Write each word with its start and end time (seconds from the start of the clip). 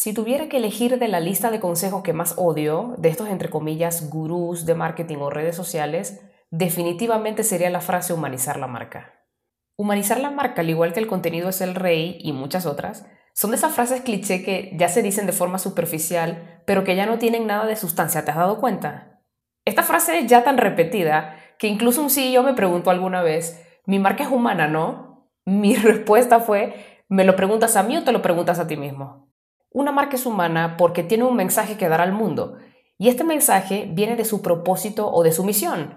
Si 0.00 0.14
tuviera 0.14 0.48
que 0.48 0.56
elegir 0.56 0.98
de 0.98 1.08
la 1.08 1.20
lista 1.20 1.50
de 1.50 1.60
consejos 1.60 2.02
que 2.02 2.14
más 2.14 2.32
odio, 2.38 2.94
de 2.96 3.10
estos 3.10 3.28
entre 3.28 3.50
comillas 3.50 4.08
gurús 4.08 4.64
de 4.64 4.74
marketing 4.74 5.18
o 5.18 5.28
redes 5.28 5.54
sociales, 5.54 6.22
definitivamente 6.50 7.44
sería 7.44 7.68
la 7.68 7.82
frase 7.82 8.14
humanizar 8.14 8.56
la 8.56 8.66
marca. 8.66 9.26
Humanizar 9.76 10.18
la 10.18 10.30
marca, 10.30 10.62
al 10.62 10.70
igual 10.70 10.94
que 10.94 11.00
el 11.00 11.06
contenido 11.06 11.50
es 11.50 11.60
el 11.60 11.74
rey 11.74 12.16
y 12.18 12.32
muchas 12.32 12.64
otras, 12.64 13.04
son 13.34 13.50
de 13.50 13.58
esas 13.58 13.74
frases 13.74 14.00
cliché 14.00 14.42
que 14.42 14.74
ya 14.78 14.88
se 14.88 15.02
dicen 15.02 15.26
de 15.26 15.32
forma 15.32 15.58
superficial, 15.58 16.62
pero 16.64 16.82
que 16.82 16.96
ya 16.96 17.04
no 17.04 17.18
tienen 17.18 17.46
nada 17.46 17.66
de 17.66 17.76
sustancia, 17.76 18.24
¿te 18.24 18.30
has 18.30 18.38
dado 18.38 18.58
cuenta? 18.58 19.20
Esta 19.66 19.82
frase 19.82 20.20
es 20.20 20.26
ya 20.28 20.44
tan 20.44 20.56
repetida 20.56 21.36
que 21.58 21.66
incluso 21.66 22.00
un 22.00 22.08
CEO 22.08 22.42
me 22.42 22.54
preguntó 22.54 22.88
alguna 22.88 23.20
vez, 23.20 23.62
mi 23.84 23.98
marca 23.98 24.24
es 24.24 24.30
humana, 24.30 24.66
¿no? 24.66 25.30
Mi 25.44 25.76
respuesta 25.76 26.40
fue, 26.40 27.02
¿me 27.10 27.26
lo 27.26 27.36
preguntas 27.36 27.76
a 27.76 27.82
mí 27.82 27.98
o 27.98 28.02
te 28.02 28.12
lo 28.12 28.22
preguntas 28.22 28.58
a 28.60 28.66
ti 28.66 28.78
mismo? 28.78 29.29
Una 29.72 29.92
marca 29.92 30.16
es 30.16 30.26
humana 30.26 30.76
porque 30.76 31.04
tiene 31.04 31.24
un 31.24 31.36
mensaje 31.36 31.76
que 31.76 31.88
dar 31.88 32.00
al 32.00 32.12
mundo, 32.12 32.56
y 32.98 33.08
este 33.08 33.24
mensaje 33.24 33.88
viene 33.92 34.16
de 34.16 34.24
su 34.24 34.42
propósito 34.42 35.10
o 35.10 35.22
de 35.22 35.32
su 35.32 35.44
misión, 35.44 35.94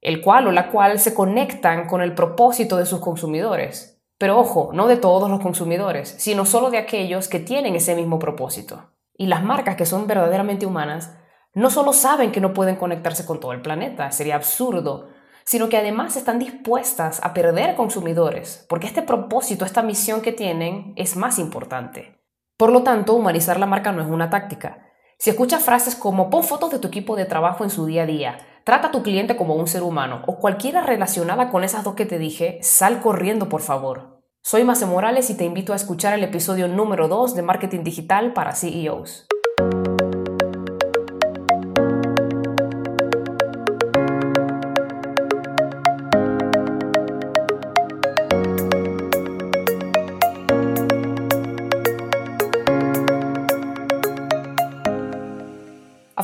el 0.00 0.20
cual 0.20 0.48
o 0.48 0.52
la 0.52 0.70
cual 0.70 0.98
se 0.98 1.14
conectan 1.14 1.86
con 1.86 2.02
el 2.02 2.14
propósito 2.14 2.76
de 2.76 2.86
sus 2.86 3.00
consumidores. 3.00 4.02
Pero 4.18 4.38
ojo, 4.38 4.70
no 4.72 4.86
de 4.86 4.96
todos 4.96 5.30
los 5.30 5.40
consumidores, 5.40 6.14
sino 6.18 6.44
solo 6.44 6.70
de 6.70 6.78
aquellos 6.78 7.28
que 7.28 7.40
tienen 7.40 7.76
ese 7.76 7.94
mismo 7.94 8.18
propósito. 8.18 8.90
Y 9.16 9.26
las 9.26 9.44
marcas 9.44 9.76
que 9.76 9.86
son 9.86 10.06
verdaderamente 10.06 10.66
humanas 10.66 11.16
no 11.54 11.70
solo 11.70 11.92
saben 11.92 12.32
que 12.32 12.40
no 12.40 12.52
pueden 12.52 12.76
conectarse 12.76 13.24
con 13.24 13.38
todo 13.38 13.52
el 13.52 13.62
planeta, 13.62 14.10
sería 14.10 14.34
absurdo, 14.34 15.06
sino 15.44 15.68
que 15.68 15.76
además 15.76 16.16
están 16.16 16.38
dispuestas 16.38 17.20
a 17.22 17.32
perder 17.32 17.76
consumidores, 17.76 18.66
porque 18.68 18.88
este 18.88 19.02
propósito, 19.02 19.64
esta 19.64 19.82
misión 19.82 20.20
que 20.20 20.32
tienen 20.32 20.94
es 20.96 21.16
más 21.16 21.38
importante. 21.38 22.13
Por 22.56 22.70
lo 22.70 22.84
tanto, 22.84 23.14
humanizar 23.14 23.58
la 23.58 23.66
marca 23.66 23.90
no 23.90 24.00
es 24.00 24.08
una 24.08 24.30
táctica. 24.30 24.92
Si 25.18 25.30
escuchas 25.30 25.64
frases 25.64 25.96
como 25.96 26.30
pon 26.30 26.44
fotos 26.44 26.70
de 26.70 26.78
tu 26.78 26.86
equipo 26.86 27.16
de 27.16 27.24
trabajo 27.24 27.64
en 27.64 27.70
su 27.70 27.84
día 27.86 28.04
a 28.04 28.06
día, 28.06 28.38
trata 28.62 28.88
a 28.88 28.90
tu 28.92 29.02
cliente 29.02 29.36
como 29.36 29.54
un 29.54 29.66
ser 29.66 29.82
humano 29.82 30.22
o 30.26 30.38
cualquiera 30.38 30.80
relacionada 30.80 31.50
con 31.50 31.64
esas 31.64 31.82
dos 31.82 31.94
que 31.94 32.06
te 32.06 32.18
dije, 32.18 32.60
sal 32.62 33.00
corriendo 33.00 33.48
por 33.48 33.60
favor. 33.60 34.22
Soy 34.40 34.62
Mace 34.62 34.86
Morales 34.86 35.30
y 35.30 35.36
te 35.36 35.44
invito 35.44 35.72
a 35.72 35.76
escuchar 35.76 36.14
el 36.14 36.22
episodio 36.22 36.68
número 36.68 37.08
2 37.08 37.34
de 37.34 37.42
Marketing 37.42 37.82
Digital 37.82 38.34
para 38.34 38.54
CEOs. 38.54 39.26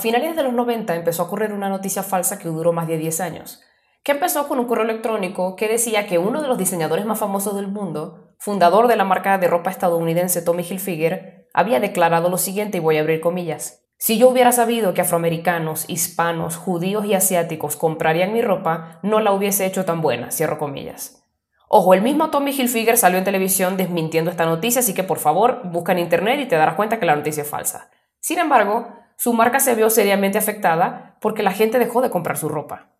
Finales 0.00 0.36
de 0.36 0.42
los 0.42 0.52
90 0.52 0.94
empezó 0.94 1.22
a 1.22 1.26
ocurrir 1.26 1.52
una 1.52 1.68
noticia 1.68 2.02
falsa 2.02 2.38
que 2.38 2.48
duró 2.48 2.72
más 2.72 2.88
de 2.88 2.98
10 2.98 3.20
años, 3.20 3.62
que 4.02 4.12
empezó 4.12 4.48
con 4.48 4.58
un 4.58 4.66
correo 4.66 4.84
electrónico 4.84 5.56
que 5.56 5.68
decía 5.68 6.06
que 6.06 6.18
uno 6.18 6.42
de 6.42 6.48
los 6.48 6.58
diseñadores 6.58 7.06
más 7.06 7.18
famosos 7.18 7.54
del 7.54 7.68
mundo, 7.68 8.34
fundador 8.38 8.88
de 8.88 8.96
la 8.96 9.04
marca 9.04 9.38
de 9.38 9.48
ropa 9.48 9.70
estadounidense 9.70 10.42
Tommy 10.42 10.62
Hilfiger, 10.62 11.48
había 11.52 11.80
declarado 11.80 12.30
lo 12.30 12.38
siguiente 12.38 12.78
y 12.78 12.80
voy 12.80 12.96
a 12.96 13.00
abrir 13.00 13.20
comillas. 13.20 13.84
Si 13.98 14.16
yo 14.16 14.30
hubiera 14.30 14.50
sabido 14.52 14.94
que 14.94 15.02
afroamericanos, 15.02 15.84
hispanos, 15.90 16.56
judíos 16.56 17.04
y 17.04 17.12
asiáticos 17.12 17.76
comprarían 17.76 18.32
mi 18.32 18.40
ropa, 18.40 18.98
no 19.02 19.20
la 19.20 19.32
hubiese 19.32 19.66
hecho 19.66 19.84
tan 19.84 20.00
buena, 20.00 20.30
cierro 20.30 20.58
comillas. 20.58 21.22
Ojo, 21.68 21.92
el 21.92 22.00
mismo 22.00 22.30
Tommy 22.30 22.50
Hilfiger 22.50 22.96
salió 22.96 23.18
en 23.18 23.24
televisión 23.24 23.76
desmintiendo 23.76 24.30
esta 24.30 24.46
noticia, 24.46 24.80
así 24.80 24.94
que 24.94 25.04
por 25.04 25.18
favor 25.18 25.60
busca 25.70 25.92
en 25.92 25.98
internet 25.98 26.40
y 26.40 26.48
te 26.48 26.56
darás 26.56 26.76
cuenta 26.76 26.98
que 26.98 27.06
la 27.06 27.14
noticia 27.14 27.42
es 27.42 27.48
falsa. 27.48 27.90
Sin 28.18 28.38
embargo, 28.38 28.88
su 29.20 29.34
marca 29.34 29.60
se 29.60 29.74
vio 29.74 29.90
seriamente 29.90 30.38
afectada 30.38 31.18
porque 31.20 31.42
la 31.42 31.52
gente 31.52 31.78
dejó 31.78 32.00
de 32.00 32.08
comprar 32.08 32.38
su 32.38 32.48
ropa. 32.48 32.96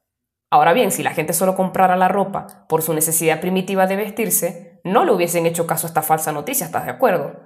Ahora 0.50 0.74
bien, 0.74 0.92
si 0.92 1.02
la 1.02 1.14
gente 1.14 1.32
solo 1.32 1.56
comprara 1.56 1.96
la 1.96 2.08
ropa 2.08 2.66
por 2.68 2.82
su 2.82 2.92
necesidad 2.92 3.40
primitiva 3.40 3.86
de 3.86 3.96
vestirse, 3.96 4.82
no 4.84 5.06
le 5.06 5.12
hubiesen 5.12 5.46
hecho 5.46 5.66
caso 5.66 5.86
a 5.86 5.88
esta 5.88 6.02
falsa 6.02 6.30
noticia, 6.30 6.66
¿estás 6.66 6.84
de 6.84 6.90
acuerdo? 6.90 7.40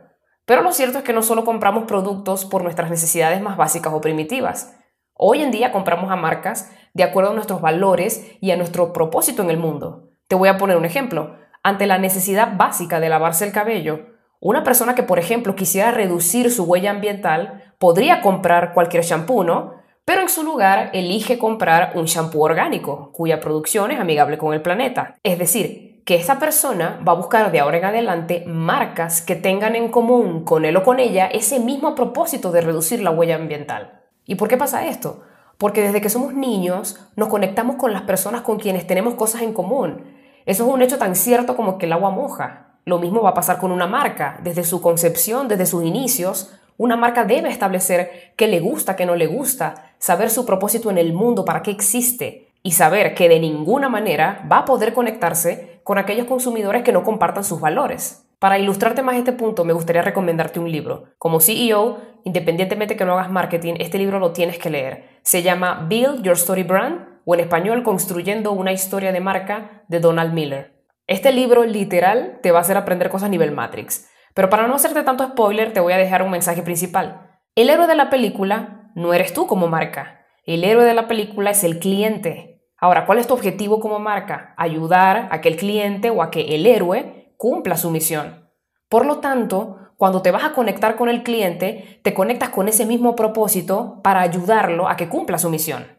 Pero 0.44 0.62
lo 0.62 0.72
cierto 0.72 0.98
es 0.98 1.04
que 1.04 1.12
no 1.12 1.22
solo 1.22 1.44
compramos 1.44 1.84
productos 1.84 2.46
por 2.46 2.64
nuestras 2.64 2.90
necesidades 2.90 3.40
más 3.40 3.56
básicas 3.56 3.92
o 3.92 4.00
primitivas. 4.00 4.74
Hoy 5.12 5.42
en 5.42 5.52
día 5.52 5.70
compramos 5.70 6.10
a 6.10 6.16
marcas 6.16 6.72
de 6.94 7.04
acuerdo 7.04 7.30
a 7.30 7.34
nuestros 7.34 7.60
valores 7.60 8.26
y 8.40 8.50
a 8.50 8.56
nuestro 8.56 8.92
propósito 8.92 9.42
en 9.42 9.50
el 9.50 9.56
mundo. 9.56 10.10
Te 10.26 10.34
voy 10.34 10.48
a 10.48 10.56
poner 10.56 10.76
un 10.76 10.84
ejemplo. 10.84 11.36
Ante 11.62 11.86
la 11.86 11.98
necesidad 11.98 12.56
básica 12.56 12.98
de 12.98 13.08
lavarse 13.08 13.46
el 13.46 13.52
cabello, 13.52 14.13
una 14.44 14.62
persona 14.62 14.94
que, 14.94 15.03
por 15.03 15.19
ejemplo, 15.19 15.56
quisiera 15.56 15.91
reducir 15.91 16.53
su 16.53 16.65
huella 16.65 16.91
ambiental 16.91 17.72
podría 17.78 18.21
comprar 18.21 18.75
cualquier 18.75 19.03
shampoo, 19.03 19.43
¿no? 19.43 19.72
Pero 20.05 20.21
en 20.21 20.28
su 20.28 20.43
lugar 20.43 20.91
elige 20.93 21.38
comprar 21.38 21.93
un 21.94 22.05
shampoo 22.05 22.43
orgánico, 22.43 23.10
cuya 23.12 23.41
producción 23.41 23.91
es 23.91 23.99
amigable 23.99 24.37
con 24.37 24.53
el 24.53 24.60
planeta. 24.60 25.15
Es 25.22 25.38
decir, 25.38 26.03
que 26.05 26.16
esa 26.16 26.38
persona 26.38 27.00
va 27.09 27.12
a 27.12 27.16
buscar 27.16 27.53
de 27.53 27.60
ahora 27.60 27.78
en 27.78 27.87
adelante 27.87 28.44
marcas 28.47 29.22
que 29.22 29.34
tengan 29.34 29.77
en 29.77 29.88
común 29.88 30.44
con 30.44 30.66
él 30.66 30.76
o 30.76 30.82
con 30.82 31.00
ella 31.00 31.25
ese 31.25 31.59
mismo 31.59 31.94
propósito 31.94 32.53
de 32.53 32.61
reducir 32.61 33.03
la 33.03 33.12
huella 33.12 33.37
ambiental. 33.37 34.03
¿Y 34.26 34.34
por 34.34 34.49
qué 34.49 34.59
pasa 34.59 34.87
esto? 34.87 35.22
Porque 35.56 35.81
desde 35.81 36.03
que 36.03 36.11
somos 36.11 36.34
niños 36.34 37.00
nos 37.16 37.28
conectamos 37.28 37.76
con 37.76 37.94
las 37.94 38.03
personas 38.03 38.43
con 38.43 38.59
quienes 38.59 38.87
tenemos 38.87 39.15
cosas 39.15 39.41
en 39.41 39.55
común. 39.55 40.05
Eso 40.44 40.66
es 40.66 40.71
un 40.71 40.82
hecho 40.82 40.99
tan 40.99 41.15
cierto 41.15 41.56
como 41.56 41.78
que 41.78 41.87
el 41.87 41.94
agua 41.94 42.11
moja. 42.11 42.73
Lo 42.84 42.98
mismo 42.98 43.22
va 43.22 43.30
a 43.30 43.34
pasar 43.34 43.58
con 43.58 43.72
una 43.72 43.86
marca. 43.86 44.38
Desde 44.42 44.64
su 44.64 44.82
concepción, 44.82 45.48
desde 45.48 45.66
sus 45.66 45.84
inicios, 45.84 46.52
una 46.76 46.96
marca 46.96 47.24
debe 47.24 47.48
establecer 47.48 48.32
qué 48.36 48.46
le 48.46 48.60
gusta, 48.60 48.96
qué 48.96 49.06
no 49.06 49.14
le 49.14 49.26
gusta, 49.26 49.92
saber 49.98 50.28
su 50.28 50.44
propósito 50.44 50.90
en 50.90 50.98
el 50.98 51.12
mundo, 51.12 51.44
para 51.44 51.62
qué 51.62 51.70
existe, 51.70 52.48
y 52.62 52.72
saber 52.72 53.14
que 53.14 53.28
de 53.28 53.40
ninguna 53.40 53.88
manera 53.88 54.46
va 54.50 54.58
a 54.58 54.64
poder 54.64 54.92
conectarse 54.92 55.80
con 55.84 55.98
aquellos 55.98 56.26
consumidores 56.26 56.82
que 56.82 56.92
no 56.92 57.04
compartan 57.04 57.44
sus 57.44 57.60
valores. 57.60 58.26
Para 58.38 58.58
ilustrarte 58.58 59.02
más 59.02 59.16
este 59.16 59.32
punto, 59.32 59.64
me 59.64 59.72
gustaría 59.72 60.02
recomendarte 60.02 60.60
un 60.60 60.70
libro. 60.70 61.04
Como 61.16 61.40
CEO, 61.40 61.98
independientemente 62.24 62.96
que 62.96 63.04
no 63.04 63.14
hagas 63.14 63.30
marketing, 63.30 63.74
este 63.78 63.98
libro 63.98 64.18
lo 64.18 64.32
tienes 64.32 64.58
que 64.58 64.68
leer. 64.68 65.20
Se 65.22 65.42
llama 65.42 65.86
Build 65.88 66.22
Your 66.22 66.34
Story 66.34 66.62
Brand, 66.62 67.06
o 67.24 67.34
en 67.34 67.40
español, 67.40 67.82
Construyendo 67.82 68.52
una 68.52 68.72
historia 68.72 69.12
de 69.12 69.20
marca, 69.20 69.84
de 69.88 70.00
Donald 70.00 70.34
Miller. 70.34 70.73
Este 71.06 71.32
libro 71.32 71.65
literal 71.65 72.38
te 72.42 72.50
va 72.50 72.59
a 72.59 72.60
hacer 72.62 72.78
aprender 72.78 73.10
cosas 73.10 73.26
a 73.26 73.31
nivel 73.31 73.53
Matrix. 73.53 74.09
Pero 74.32 74.48
para 74.48 74.66
no 74.66 74.75
hacerte 74.75 75.03
tanto 75.03 75.26
spoiler, 75.26 75.75
te 75.75 75.81
voy 75.81 75.92
a 75.92 75.98
dejar 75.98 76.22
un 76.22 76.31
mensaje 76.31 76.62
principal. 76.62 77.38
El 77.54 77.69
héroe 77.69 77.87
de 77.87 77.94
la 77.94 78.09
película 78.09 78.91
no 78.94 79.12
eres 79.12 79.34
tú 79.34 79.47
como 79.47 79.69
marca. 79.69 80.25
El 80.47 80.64
héroe 80.64 80.84
de 80.84 80.94
la 80.94 81.06
película 81.06 81.50
es 81.50 81.62
el 81.62 81.78
cliente. 81.78 82.62
Ahora, 82.78 83.04
¿cuál 83.04 83.19
es 83.19 83.26
tu 83.26 83.34
objetivo 83.34 83.81
como 83.81 83.98
marca? 83.98 84.54
Ayudar 84.56 85.28
a 85.31 85.43
que 85.43 85.50
el 85.50 85.56
cliente 85.56 86.09
o 86.09 86.22
a 86.22 86.31
que 86.31 86.54
el 86.54 86.66
héroe 86.66 87.34
cumpla 87.37 87.76
su 87.76 87.91
misión. 87.91 88.50
Por 88.88 89.04
lo 89.04 89.19
tanto, 89.19 89.78
cuando 89.98 90.22
te 90.22 90.31
vas 90.31 90.44
a 90.44 90.54
conectar 90.54 90.97
con 90.97 91.10
el 91.10 91.22
cliente, 91.22 92.00
te 92.03 92.14
conectas 92.14 92.48
con 92.48 92.66
ese 92.66 92.87
mismo 92.87 93.14
propósito 93.14 94.00
para 94.03 94.22
ayudarlo 94.22 94.88
a 94.88 94.97
que 94.97 95.10
cumpla 95.10 95.37
su 95.37 95.50
misión. 95.50 95.94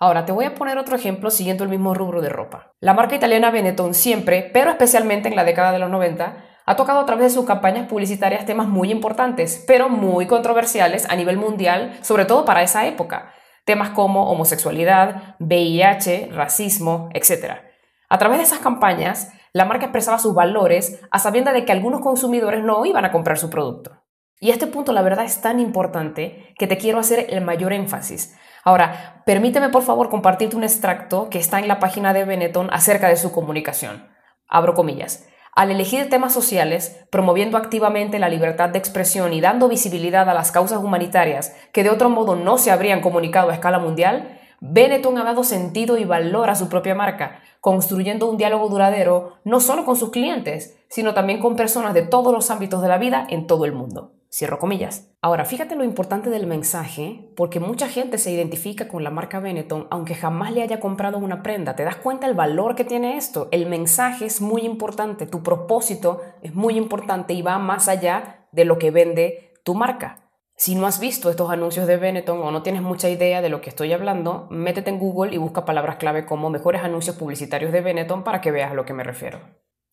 Ahora 0.00 0.24
te 0.24 0.32
voy 0.32 0.44
a 0.44 0.54
poner 0.54 0.78
otro 0.78 0.94
ejemplo 0.94 1.30
siguiendo 1.30 1.64
el 1.64 1.70
mismo 1.70 1.92
rubro 1.92 2.22
de 2.22 2.28
ropa. 2.28 2.72
La 2.80 2.94
marca 2.94 3.16
italiana 3.16 3.50
Benetton 3.50 3.94
siempre, 3.94 4.48
pero 4.52 4.70
especialmente 4.70 5.28
en 5.28 5.34
la 5.34 5.44
década 5.44 5.72
de 5.72 5.80
los 5.80 5.90
90, 5.90 6.36
ha 6.66 6.76
tocado 6.76 7.00
a 7.00 7.06
través 7.06 7.24
de 7.24 7.30
sus 7.30 7.46
campañas 7.46 7.88
publicitarias 7.88 8.46
temas 8.46 8.68
muy 8.68 8.92
importantes, 8.92 9.64
pero 9.66 9.88
muy 9.88 10.26
controversiales 10.26 11.08
a 11.08 11.16
nivel 11.16 11.36
mundial, 11.36 11.98
sobre 12.02 12.26
todo 12.26 12.44
para 12.44 12.62
esa 12.62 12.86
época. 12.86 13.32
Temas 13.64 13.90
como 13.90 14.30
homosexualidad, 14.30 15.36
VIH, 15.40 16.30
racismo, 16.32 17.08
etc. 17.12 17.54
A 18.08 18.18
través 18.18 18.38
de 18.38 18.44
esas 18.44 18.60
campañas, 18.60 19.32
la 19.52 19.64
marca 19.64 19.86
expresaba 19.86 20.18
sus 20.18 20.34
valores 20.34 21.00
a 21.10 21.18
sabienda 21.18 21.52
de 21.52 21.64
que 21.64 21.72
algunos 21.72 22.02
consumidores 22.02 22.62
no 22.62 22.84
iban 22.86 23.04
a 23.04 23.12
comprar 23.12 23.38
su 23.38 23.50
producto. 23.50 24.02
Y 24.40 24.50
este 24.50 24.66
punto 24.66 24.92
la 24.92 25.02
verdad 25.02 25.24
es 25.24 25.40
tan 25.40 25.60
importante 25.60 26.54
que 26.58 26.66
te 26.66 26.78
quiero 26.78 26.98
hacer 26.98 27.26
el 27.30 27.40
mayor 27.40 27.72
énfasis, 27.72 28.36
Ahora, 28.68 29.22
permíteme 29.24 29.70
por 29.70 29.82
favor 29.82 30.10
compartirte 30.10 30.54
un 30.54 30.62
extracto 30.62 31.30
que 31.30 31.38
está 31.38 31.58
en 31.58 31.68
la 31.68 31.78
página 31.78 32.12
de 32.12 32.24
Benetton 32.24 32.68
acerca 32.70 33.08
de 33.08 33.16
su 33.16 33.32
comunicación. 33.32 34.08
Abro 34.46 34.74
comillas. 34.74 35.26
Al 35.54 35.70
elegir 35.70 36.10
temas 36.10 36.34
sociales, 36.34 37.06
promoviendo 37.10 37.56
activamente 37.56 38.18
la 38.18 38.28
libertad 38.28 38.68
de 38.68 38.78
expresión 38.78 39.32
y 39.32 39.40
dando 39.40 39.68
visibilidad 39.68 40.28
a 40.28 40.34
las 40.34 40.52
causas 40.52 40.84
humanitarias 40.84 41.56
que 41.72 41.82
de 41.82 41.88
otro 41.88 42.10
modo 42.10 42.36
no 42.36 42.58
se 42.58 42.70
habrían 42.70 43.00
comunicado 43.00 43.48
a 43.48 43.54
escala 43.54 43.78
mundial, 43.78 44.38
Benetton 44.60 45.16
ha 45.16 45.24
dado 45.24 45.44
sentido 45.44 45.96
y 45.96 46.04
valor 46.04 46.50
a 46.50 46.54
su 46.54 46.68
propia 46.68 46.94
marca, 46.94 47.40
construyendo 47.62 48.30
un 48.30 48.36
diálogo 48.36 48.68
duradero 48.68 49.38
no 49.44 49.60
solo 49.60 49.86
con 49.86 49.96
sus 49.96 50.10
clientes, 50.10 50.76
sino 50.90 51.14
también 51.14 51.40
con 51.40 51.56
personas 51.56 51.94
de 51.94 52.02
todos 52.02 52.34
los 52.34 52.50
ámbitos 52.50 52.82
de 52.82 52.88
la 52.88 52.98
vida 52.98 53.26
en 53.30 53.46
todo 53.46 53.64
el 53.64 53.72
mundo. 53.72 54.17
Cierro 54.30 54.58
comillas. 54.58 55.10
Ahora, 55.22 55.46
fíjate 55.46 55.74
lo 55.74 55.84
importante 55.84 56.28
del 56.28 56.46
mensaje, 56.46 57.32
porque 57.34 57.60
mucha 57.60 57.88
gente 57.88 58.18
se 58.18 58.30
identifica 58.30 58.86
con 58.86 59.02
la 59.02 59.10
marca 59.10 59.40
Benetton 59.40 59.88
aunque 59.90 60.14
jamás 60.14 60.52
le 60.52 60.62
haya 60.62 60.80
comprado 60.80 61.18
una 61.18 61.42
prenda. 61.42 61.74
¿Te 61.74 61.84
das 61.84 61.96
cuenta 61.96 62.26
el 62.26 62.34
valor 62.34 62.74
que 62.74 62.84
tiene 62.84 63.16
esto? 63.16 63.48
El 63.50 63.66
mensaje 63.66 64.26
es 64.26 64.40
muy 64.40 64.62
importante, 64.62 65.26
tu 65.26 65.42
propósito 65.42 66.20
es 66.42 66.54
muy 66.54 66.76
importante 66.76 67.32
y 67.32 67.42
va 67.42 67.58
más 67.58 67.88
allá 67.88 68.46
de 68.52 68.64
lo 68.64 68.78
que 68.78 68.90
vende 68.90 69.54
tu 69.64 69.74
marca. 69.74 70.30
Si 70.56 70.74
no 70.74 70.86
has 70.86 70.98
visto 70.98 71.30
estos 71.30 71.50
anuncios 71.50 71.86
de 71.86 71.96
Benetton 71.96 72.42
o 72.42 72.50
no 72.50 72.62
tienes 72.62 72.82
mucha 72.82 73.08
idea 73.08 73.40
de 73.40 73.48
lo 73.48 73.60
que 73.60 73.70
estoy 73.70 73.92
hablando, 73.92 74.48
métete 74.50 74.90
en 74.90 74.98
Google 74.98 75.32
y 75.32 75.38
busca 75.38 75.64
palabras 75.64 75.96
clave 75.96 76.26
como 76.26 76.50
mejores 76.50 76.82
anuncios 76.82 77.16
publicitarios 77.16 77.72
de 77.72 77.80
Benetton 77.80 78.24
para 78.24 78.40
que 78.40 78.50
veas 78.50 78.72
a 78.72 78.74
lo 78.74 78.84
que 78.84 78.92
me 78.92 79.04
refiero. 79.04 79.38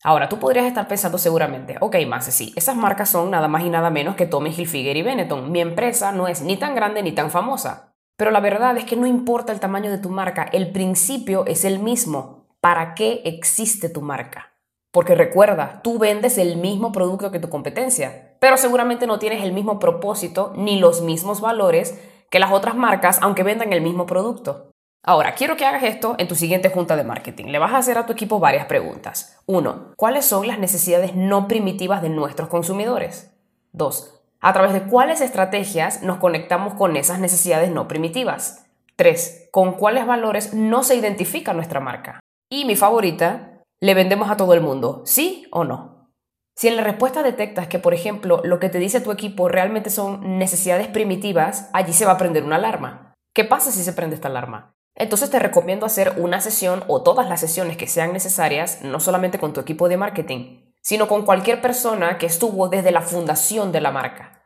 Ahora, 0.06 0.28
tú 0.28 0.38
podrías 0.38 0.66
estar 0.66 0.86
pensando 0.86 1.18
seguramente, 1.18 1.78
ok, 1.80 1.96
más 2.06 2.26
sí, 2.26 2.52
esas 2.54 2.76
marcas 2.76 3.08
son 3.08 3.28
nada 3.28 3.48
más 3.48 3.64
y 3.64 3.70
nada 3.70 3.90
menos 3.90 4.14
que 4.14 4.24
Tommy 4.24 4.50
Hilfiger 4.50 4.96
y 4.96 5.02
Benetton. 5.02 5.50
Mi 5.50 5.60
empresa 5.60 6.12
no 6.12 6.28
es 6.28 6.42
ni 6.42 6.56
tan 6.56 6.76
grande 6.76 7.02
ni 7.02 7.10
tan 7.10 7.28
famosa. 7.28 7.92
Pero 8.16 8.30
la 8.30 8.38
verdad 8.38 8.76
es 8.76 8.84
que 8.84 8.94
no 8.94 9.08
importa 9.08 9.52
el 9.52 9.58
tamaño 9.58 9.90
de 9.90 9.98
tu 9.98 10.08
marca, 10.08 10.44
el 10.52 10.70
principio 10.70 11.44
es 11.46 11.64
el 11.64 11.80
mismo. 11.80 12.46
¿Para 12.60 12.94
qué 12.94 13.22
existe 13.24 13.88
tu 13.88 14.00
marca? 14.00 14.52
Porque 14.92 15.16
recuerda, 15.16 15.80
tú 15.82 15.98
vendes 15.98 16.38
el 16.38 16.56
mismo 16.56 16.92
producto 16.92 17.32
que 17.32 17.40
tu 17.40 17.48
competencia, 17.48 18.36
pero 18.38 18.56
seguramente 18.58 19.08
no 19.08 19.18
tienes 19.18 19.42
el 19.42 19.52
mismo 19.52 19.80
propósito 19.80 20.52
ni 20.56 20.78
los 20.78 21.02
mismos 21.02 21.40
valores 21.40 22.00
que 22.30 22.38
las 22.38 22.52
otras 22.52 22.76
marcas, 22.76 23.18
aunque 23.22 23.42
vendan 23.42 23.72
el 23.72 23.80
mismo 23.80 24.06
producto. 24.06 24.70
Ahora, 25.06 25.34
quiero 25.34 25.56
que 25.56 25.64
hagas 25.64 25.84
esto 25.84 26.16
en 26.18 26.28
tu 26.28 26.34
siguiente 26.34 26.68
junta 26.68 26.96
de 26.96 27.04
marketing. 27.04 27.46
Le 27.46 27.58
vas 27.58 27.72
a 27.72 27.78
hacer 27.78 27.96
a 27.96 28.04
tu 28.04 28.12
equipo 28.12 28.40
varias 28.40 28.66
preguntas. 28.66 29.38
1. 29.46 29.94
¿Cuáles 29.96 30.26
son 30.26 30.46
las 30.46 30.58
necesidades 30.58 31.14
no 31.14 31.48
primitivas 31.48 32.02
de 32.02 32.10
nuestros 32.10 32.48
consumidores? 32.48 33.32
2. 33.72 34.20
¿A 34.40 34.52
través 34.52 34.72
de 34.72 34.82
cuáles 34.82 35.20
estrategias 35.20 36.02
nos 36.02 36.18
conectamos 36.18 36.74
con 36.74 36.96
esas 36.96 37.20
necesidades 37.20 37.70
no 37.70 37.88
primitivas? 37.88 38.66
3. 38.96 39.48
¿Con 39.52 39.72
cuáles 39.72 40.06
valores 40.06 40.52
no 40.52 40.82
se 40.82 40.96
identifica 40.96 41.54
nuestra 41.54 41.80
marca? 41.80 42.20
Y 42.50 42.64
mi 42.64 42.76
favorita, 42.76 43.56
¿Le 43.78 43.92
vendemos 43.92 44.30
a 44.30 44.38
todo 44.38 44.54
el 44.54 44.62
mundo? 44.62 45.02
¿Sí 45.04 45.46
o 45.50 45.64
no? 45.64 46.10
Si 46.56 46.66
en 46.66 46.76
la 46.76 46.82
respuesta 46.82 47.22
detectas 47.22 47.66
que, 47.66 47.78
por 47.78 47.92
ejemplo, 47.92 48.40
lo 48.42 48.58
que 48.58 48.70
te 48.70 48.78
dice 48.78 49.02
tu 49.02 49.12
equipo 49.12 49.48
realmente 49.48 49.90
son 49.90 50.38
necesidades 50.38 50.88
primitivas, 50.88 51.68
allí 51.74 51.92
se 51.92 52.06
va 52.06 52.12
a 52.12 52.18
prender 52.18 52.44
una 52.44 52.56
alarma. 52.56 53.14
¿Qué 53.34 53.44
pasa 53.44 53.70
si 53.70 53.84
se 53.84 53.92
prende 53.92 54.14
esta 54.14 54.28
alarma? 54.28 54.72
Entonces 54.96 55.30
te 55.30 55.38
recomiendo 55.38 55.86
hacer 55.86 56.14
una 56.16 56.40
sesión 56.40 56.82
o 56.88 57.02
todas 57.02 57.28
las 57.28 57.40
sesiones 57.40 57.76
que 57.76 57.86
sean 57.86 58.12
necesarias, 58.12 58.80
no 58.82 58.98
solamente 58.98 59.38
con 59.38 59.52
tu 59.52 59.60
equipo 59.60 59.88
de 59.88 59.96
marketing, 59.96 60.72
sino 60.82 61.06
con 61.06 61.24
cualquier 61.24 61.60
persona 61.60 62.18
que 62.18 62.26
estuvo 62.26 62.68
desde 62.68 62.90
la 62.90 63.02
fundación 63.02 63.70
de 63.70 63.80
la 63.80 63.92
marca. 63.92 64.42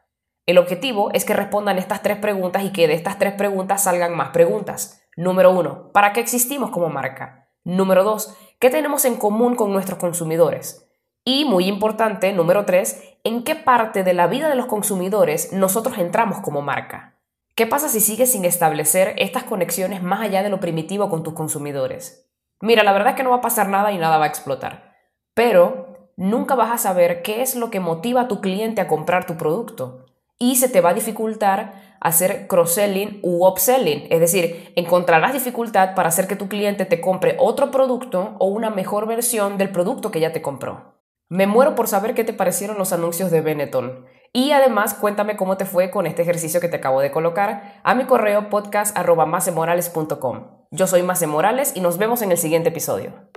El 0.46 0.58
objetivo 0.58 1.10
es 1.12 1.24
que 1.24 1.34
respondan 1.34 1.78
estas 1.78 2.02
tres 2.02 2.18
preguntas 2.18 2.64
y 2.64 2.72
que 2.72 2.88
de 2.88 2.94
estas 2.94 3.18
tres 3.18 3.34
preguntas 3.34 3.84
salgan 3.84 4.14
más 4.16 4.30
preguntas. 4.30 5.02
Número 5.16 5.50
uno, 5.50 5.90
¿para 5.92 6.12
qué 6.12 6.20
existimos 6.20 6.70
como 6.70 6.88
marca? 6.88 7.48
Número 7.62 8.04
dos, 8.04 8.34
¿Qué 8.60 8.68
tenemos 8.68 9.06
en 9.06 9.16
común 9.16 9.56
con 9.56 9.72
nuestros 9.72 9.98
consumidores? 9.98 10.86
Y, 11.24 11.46
muy 11.46 11.64
importante, 11.64 12.30
número 12.34 12.66
tres, 12.66 13.02
¿en 13.24 13.42
qué 13.42 13.54
parte 13.54 14.04
de 14.04 14.12
la 14.12 14.26
vida 14.26 14.50
de 14.50 14.54
los 14.54 14.66
consumidores 14.66 15.54
nosotros 15.54 15.96
entramos 15.96 16.40
como 16.40 16.60
marca? 16.60 17.18
¿Qué 17.54 17.66
pasa 17.66 17.88
si 17.88 18.00
sigues 18.00 18.32
sin 18.32 18.44
establecer 18.44 19.14
estas 19.18 19.44
conexiones 19.44 20.02
más 20.02 20.20
allá 20.20 20.42
de 20.42 20.48
lo 20.48 20.60
primitivo 20.60 21.10
con 21.10 21.22
tus 21.22 21.34
consumidores? 21.34 22.30
Mira, 22.60 22.84
la 22.84 22.92
verdad 22.92 23.10
es 23.10 23.16
que 23.16 23.22
no 23.22 23.30
va 23.30 23.36
a 23.36 23.42
pasar 23.42 23.68
nada 23.68 23.92
y 23.92 23.98
nada 23.98 24.18
va 24.18 24.24
a 24.24 24.28
explotar. 24.28 24.94
Pero 25.34 26.12
nunca 26.16 26.54
vas 26.54 26.70
a 26.70 26.78
saber 26.78 27.22
qué 27.22 27.42
es 27.42 27.56
lo 27.56 27.70
que 27.70 27.80
motiva 27.80 28.22
a 28.22 28.28
tu 28.28 28.40
cliente 28.40 28.80
a 28.80 28.88
comprar 28.88 29.26
tu 29.26 29.36
producto. 29.36 30.06
Y 30.38 30.56
se 30.56 30.68
te 30.68 30.80
va 30.80 30.90
a 30.90 30.94
dificultar 30.94 31.96
hacer 32.00 32.46
cross-selling 32.46 33.20
u 33.22 33.46
upselling, 33.46 34.06
es 34.10 34.20
decir, 34.20 34.72
encontrarás 34.74 35.34
dificultad 35.34 35.94
para 35.94 36.08
hacer 36.08 36.26
que 36.26 36.36
tu 36.36 36.48
cliente 36.48 36.86
te 36.86 37.00
compre 37.00 37.36
otro 37.38 37.70
producto 37.70 38.36
o 38.38 38.46
una 38.46 38.70
mejor 38.70 39.06
versión 39.06 39.58
del 39.58 39.70
producto 39.70 40.10
que 40.10 40.20
ya 40.20 40.32
te 40.32 40.40
compró. 40.40 40.94
Me 41.28 41.46
muero 41.46 41.74
por 41.74 41.88
saber 41.88 42.14
qué 42.14 42.24
te 42.24 42.32
parecieron 42.32 42.78
los 42.78 42.92
anuncios 42.92 43.30
de 43.30 43.42
Benetton. 43.42 44.06
Y 44.32 44.52
además 44.52 44.94
cuéntame 44.94 45.36
cómo 45.36 45.56
te 45.56 45.64
fue 45.64 45.90
con 45.90 46.06
este 46.06 46.22
ejercicio 46.22 46.60
que 46.60 46.68
te 46.68 46.76
acabo 46.76 47.00
de 47.00 47.10
colocar 47.10 47.80
a 47.82 47.94
mi 47.96 48.04
correo 48.04 48.48
podcast.masemorales.com. 48.48 50.46
Yo 50.70 50.86
soy 50.86 51.02
Mace 51.02 51.26
Morales 51.26 51.72
y 51.74 51.80
nos 51.80 51.98
vemos 51.98 52.22
en 52.22 52.30
el 52.30 52.38
siguiente 52.38 52.68
episodio. 52.68 53.29